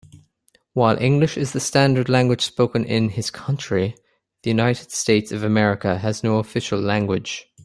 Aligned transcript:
While 0.73 0.97
English 0.99 1.37
is 1.37 1.53
the 1.53 1.59
standard 1.59 2.09
language 2.09 2.41
spoken 2.41 2.83
in 2.85 3.09
his 3.09 3.29
country, 3.29 3.93
the 4.41 4.49
United 4.49 4.89
States 4.91 5.31
of 5.31 5.43
America 5.43 5.99
has 5.99 6.23
no 6.23 6.39
official 6.39 6.79
language. 6.79 7.45